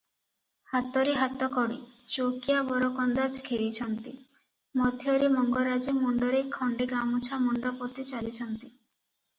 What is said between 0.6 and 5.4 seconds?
ହାତରେ ହାତକଡ଼ି, ଚୌକିଆ ବରକନ୍ଦାଜ ଘେରିଛନ୍ତି, ମଧ୍ୟରେ